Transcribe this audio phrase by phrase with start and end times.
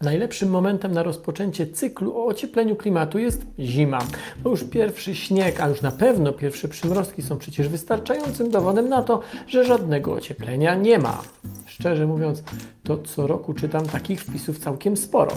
[0.00, 3.98] Najlepszym momentem na rozpoczęcie cyklu o ociepleniu klimatu jest zima.
[4.42, 9.02] Bo już pierwszy śnieg, a już na pewno pierwsze przymrozki są przecież wystarczającym dowodem na
[9.02, 11.22] to, że żadnego ocieplenia nie ma.
[11.66, 12.42] Szczerze mówiąc,
[12.82, 15.32] to co roku czytam takich wpisów całkiem sporo.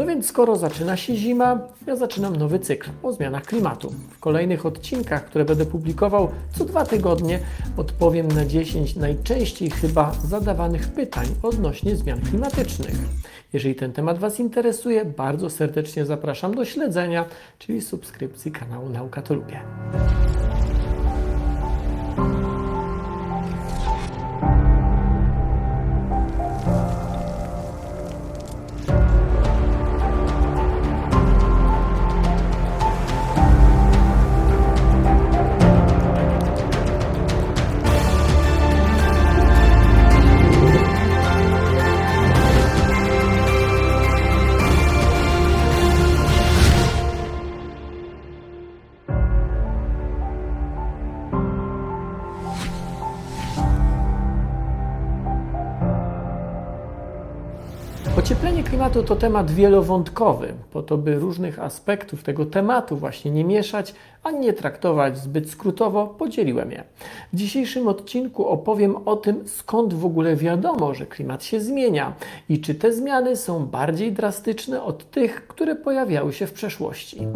[0.00, 3.94] No więc skoro zaczyna się zima, ja zaczynam nowy cykl o zmianach klimatu.
[4.10, 7.38] W kolejnych odcinkach, które będę publikował co dwa tygodnie,
[7.76, 12.94] odpowiem na 10 najczęściej chyba zadawanych pytań odnośnie zmian klimatycznych.
[13.52, 17.24] Jeżeli ten temat Was interesuje, bardzo serdecznie zapraszam do śledzenia,
[17.58, 19.60] czyli subskrypcji kanału Nauka to Lubię.
[58.40, 63.94] Ocieplenie klimatu to temat wielowątkowy, po to by różnych aspektów tego tematu właśnie nie mieszać,
[64.22, 66.84] ani nie traktować zbyt skrótowo, podzieliłem je.
[67.32, 72.12] W dzisiejszym odcinku opowiem o tym, skąd w ogóle wiadomo, że klimat się zmienia
[72.48, 77.28] i czy te zmiany są bardziej drastyczne od tych, które pojawiały się w przeszłości.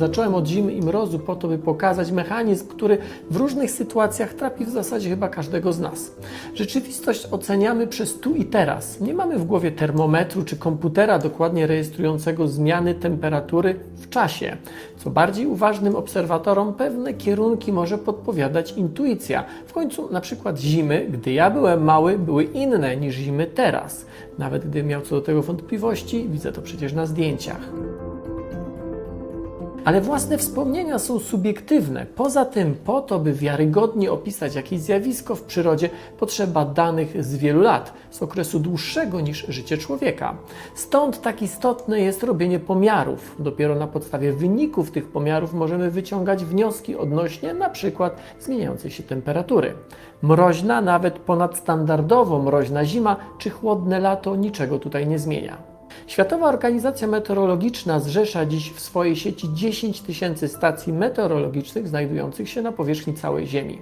[0.00, 2.98] Zacząłem od zimy i mrozu po to, by pokazać mechanizm, który
[3.30, 6.12] w różnych sytuacjach trapi w zasadzie chyba każdego z nas.
[6.54, 9.00] Rzeczywistość oceniamy przez tu i teraz.
[9.00, 14.56] Nie mamy w głowie termometru czy komputera dokładnie rejestrującego zmiany temperatury w czasie.
[14.96, 19.44] Co bardziej uważnym obserwatorom pewne kierunki może podpowiadać intuicja.
[19.66, 24.06] W końcu na przykład zimy, gdy ja byłem mały, były inne niż zimy teraz.
[24.38, 27.60] Nawet gdybym miał co do tego wątpliwości, widzę to przecież na zdjęciach.
[29.84, 32.06] Ale własne wspomnienia są subiektywne.
[32.06, 37.60] Poza tym, po to, by wiarygodnie opisać jakieś zjawisko w przyrodzie, potrzeba danych z wielu
[37.60, 40.36] lat, z okresu dłuższego niż życie człowieka.
[40.74, 43.36] Stąd tak istotne jest robienie pomiarów.
[43.38, 49.74] Dopiero na podstawie wyników tych pomiarów możemy wyciągać wnioski odnośnie przykład zmieniającej się temperatury.
[50.22, 55.69] Mroźna, nawet ponadstandardowo mroźna zima czy chłodne lato niczego tutaj nie zmienia.
[56.06, 62.72] Światowa Organizacja Meteorologiczna zrzesza dziś w swojej sieci 10 tysięcy stacji meteorologicznych znajdujących się na
[62.72, 63.78] powierzchni całej Ziemi.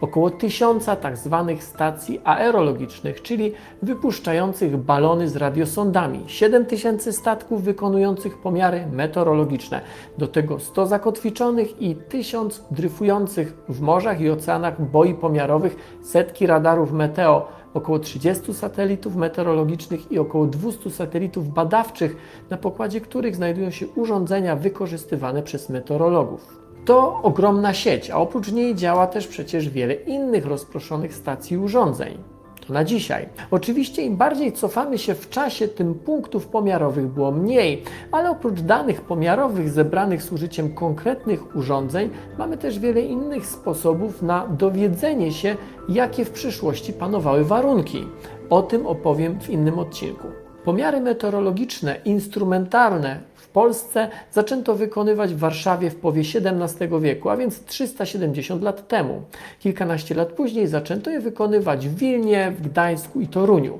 [0.00, 3.52] Około tysiąca tak zwanych stacji aerologicznych, czyli
[3.82, 9.80] wypuszczających balony z radiosondami, 7 tysięcy statków wykonujących pomiary meteorologiczne,
[10.18, 16.92] do tego 100 zakotwiczonych i 1000 dryfujących w morzach i oceanach boi pomiarowych, setki radarów
[16.92, 22.16] meteo, około 30 satelitów meteorologicznych i około 200 satelitów badawczych,
[22.50, 26.62] na pokładzie których znajdują się urządzenia wykorzystywane przez meteorologów.
[26.84, 32.18] To ogromna sieć, a oprócz niej działa też przecież wiele innych rozproszonych stacji urządzeń.
[32.66, 33.28] To na dzisiaj.
[33.50, 39.00] Oczywiście im bardziej cofamy się w czasie, tym punktów pomiarowych było mniej, ale oprócz danych
[39.00, 45.56] pomiarowych zebranych z użyciem konkretnych urządzeń, mamy też wiele innych sposobów na dowiedzenie się,
[45.88, 48.04] jakie w przyszłości panowały warunki.
[48.50, 50.28] O tym opowiem w innym odcinku.
[50.64, 53.20] Pomiary meteorologiczne, instrumentalne
[53.52, 59.22] Polsce zaczęto wykonywać w Warszawie w połowie XVII wieku, a więc 370 lat temu.
[59.58, 63.78] Kilkanaście lat później zaczęto je wykonywać w Wilnie, w Gdańsku i Toruniu.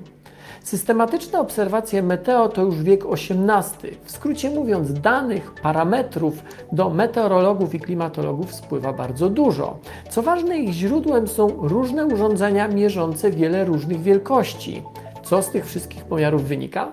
[0.62, 3.97] Systematyczne obserwacje meteo to już wiek XVIII.
[4.05, 9.78] W skrócie mówiąc, danych, parametrów do meteorologów i klimatologów spływa bardzo dużo.
[10.10, 14.83] Co ważne, ich źródłem są różne urządzenia mierzące wiele różnych wielkości.
[15.25, 16.93] Co z tych wszystkich pomiarów wynika?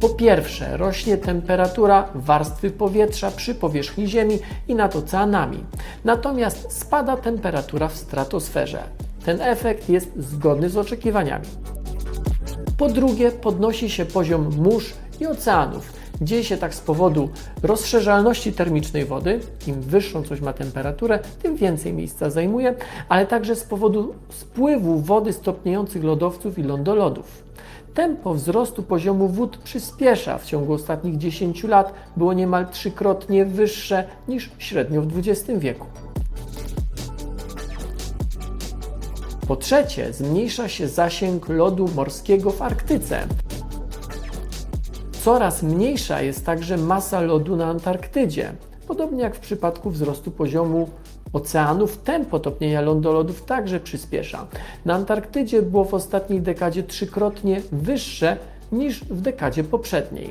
[0.00, 5.64] Po pierwsze, rośnie temperatura warstwy powietrza przy powierzchni Ziemi i nad oceanami.
[6.04, 8.82] Natomiast spada temperatura w stratosferze.
[9.24, 11.46] Ten efekt jest zgodny z oczekiwaniami.
[12.78, 15.92] Po drugie, podnosi się poziom mórz i oceanów.
[16.20, 17.28] Dzieje się tak z powodu
[17.62, 19.40] rozszerzalności termicznej wody.
[19.66, 22.74] Im wyższą coś ma temperaturę, tym więcej miejsca zajmuje,
[23.08, 27.44] ale także z powodu spływu wody stopniejących lodowców i lądolodów.
[27.94, 30.38] Tempo wzrostu poziomu wód przyspiesza.
[30.38, 35.86] W ciągu ostatnich 10 lat było niemal trzykrotnie wyższe niż średnio w XX wieku.
[39.48, 43.26] Po trzecie, zmniejsza się zasięg lodu morskiego w Arktyce.
[45.26, 48.52] Coraz mniejsza jest także masa lodu na Antarktydzie,
[48.88, 50.88] podobnie jak w przypadku wzrostu poziomu
[51.32, 54.46] oceanów tempo topnienia lądolodów także przyspiesza.
[54.84, 58.36] Na Antarktydzie było w ostatniej dekadzie trzykrotnie wyższe
[58.72, 60.30] niż w dekadzie poprzedniej.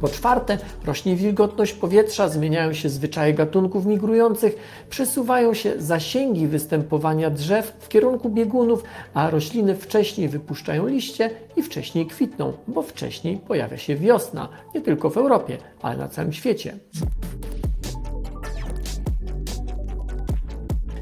[0.00, 4.56] Po czwarte, rośnie wilgotność powietrza, zmieniają się zwyczaje gatunków migrujących,
[4.90, 8.82] przesuwają się zasięgi występowania drzew w kierunku biegunów,
[9.14, 15.10] a rośliny wcześniej wypuszczają liście i wcześniej kwitną, bo wcześniej pojawia się wiosna, nie tylko
[15.10, 16.76] w Europie, ale na całym świecie.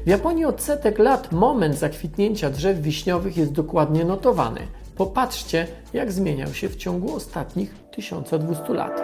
[0.05, 4.61] W Japonii od setek lat moment zakwitnięcia drzew wiśniowych jest dokładnie notowany.
[4.97, 9.03] Popatrzcie, jak zmieniał się w ciągu ostatnich 1200 lat.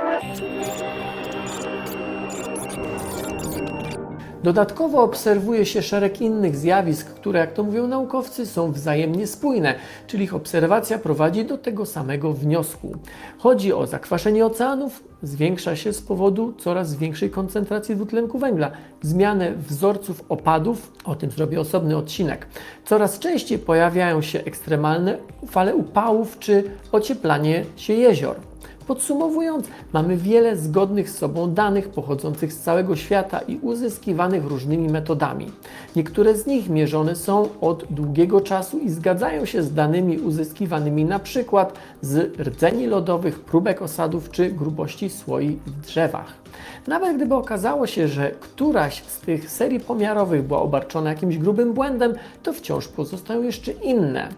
[4.44, 9.76] Dodatkowo obserwuje się szereg innych zjawisk, które, jak to mówią naukowcy, są wzajemnie spójne,
[10.08, 12.96] czyli ich obserwacja prowadzi do tego samego wniosku.
[13.38, 18.72] Chodzi o zakwaszenie oceanów, zwiększa się z powodu coraz większej koncentracji dwutlenku węgla,
[19.02, 22.48] zmianę wzorców opadów, o tym zrobię osobny odcinek.
[22.86, 25.18] Coraz częściej pojawiają się ekstremalne
[25.48, 28.51] fale upałów czy ocieplanie się jezior.
[28.88, 35.52] Podsumowując, mamy wiele zgodnych z sobą danych pochodzących z całego świata i uzyskiwanych różnymi metodami.
[35.96, 41.74] Niektóre z nich mierzone są od długiego czasu i zgadzają się z danymi uzyskiwanymi przykład
[42.02, 46.34] z rdzeni lodowych, próbek osadów czy grubości słoi w drzewach.
[46.88, 52.14] Nawet gdyby okazało się, że któraś z tych serii pomiarowych była obarczona jakimś grubym błędem,
[52.44, 54.30] to wciąż pozostają jeszcze inne.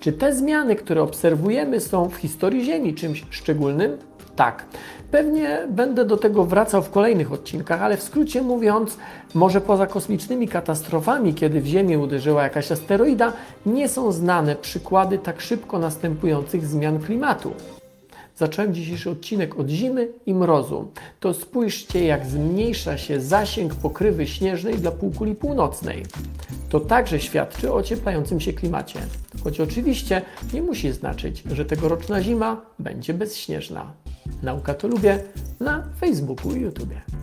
[0.00, 3.98] Czy te zmiany, które obserwujemy, są w historii Ziemi czymś szczególnym?
[4.36, 4.64] Tak.
[5.10, 8.96] Pewnie będę do tego wracał w kolejnych odcinkach, ale w skrócie mówiąc,
[9.34, 13.32] może poza kosmicznymi katastrofami, kiedy w Ziemię uderzyła jakaś asteroida,
[13.66, 17.52] nie są znane przykłady tak szybko następujących zmian klimatu.
[18.40, 20.92] Zacząłem dzisiejszy odcinek od zimy i mrozu.
[21.20, 26.02] To spójrzcie, jak zmniejsza się zasięg pokrywy śnieżnej dla półkuli północnej.
[26.68, 29.00] To także świadczy o ocieplającym się klimacie.
[29.44, 30.22] Choć oczywiście
[30.52, 33.92] nie musi znaczyć, że tegoroczna zima będzie bezśnieżna.
[34.42, 35.18] Nauka to lubię
[35.60, 37.19] na Facebooku i YouTube.